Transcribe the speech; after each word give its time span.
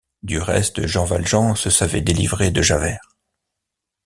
Du 0.23 0.39
reste, 0.39 0.87
Jean 0.87 1.05
Valjean 1.05 1.53
se 1.55 1.69
savait 1.69 2.01
délivré 2.01 2.49
de 2.49 2.63
Javert. 2.63 3.15